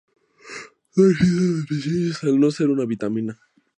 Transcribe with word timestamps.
No 0.95 1.05
existen 1.11 1.61
deficiencias 1.61 2.23
al 2.23 2.39
no 2.39 2.49
ser 2.49 2.69
una 2.69 2.85
vitamina. 2.85 3.39